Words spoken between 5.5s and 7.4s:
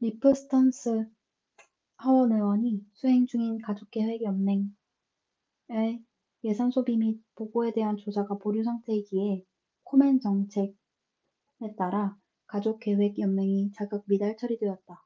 parenthood의 예산 소비 및